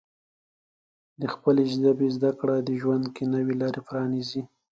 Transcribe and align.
د 1.21 1.23
خپلې 1.33 1.63
ژبې 1.73 2.07
زده 2.15 2.31
کړه 2.39 2.55
ژوند 2.81 3.05
کې 3.15 3.23
نوې 3.33 3.53
لارې 3.61 3.81
پرانیزي. 3.87 4.41